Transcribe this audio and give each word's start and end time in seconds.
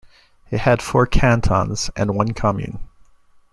It 0.49 0.61
had 0.61 0.81
four 0.81 1.05
cantons 1.05 1.91
and 1.95 2.15
one 2.15 2.33
commune. 2.33 2.79